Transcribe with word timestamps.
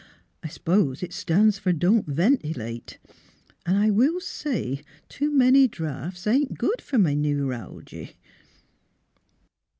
I 0.41 0.47
'spose 0.47 1.03
it 1.03 1.13
stan's 1.13 1.59
for' 1.59 1.71
don't 1.73 2.07
ventilate;' 2.07 2.97
'n' 3.67 3.75
I 3.75 3.91
will 3.91 4.19
say, 4.19 4.81
too 5.09 5.29
many 5.29 5.67
draughts 5.67 6.25
ain't 6.25 6.57
good 6.57 6.81
fer 6.81 6.95
m' 6.97 7.21
neuralgia." 7.21 8.09